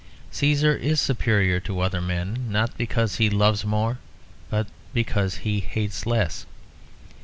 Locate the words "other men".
1.79-2.47